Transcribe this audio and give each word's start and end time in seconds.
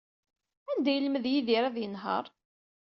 Anda 0.71 0.89
ay 0.91 0.95
yelmed 0.95 1.25
Yidir 1.29 1.63
ad 1.65 1.77
yenheṛ? 1.79 2.25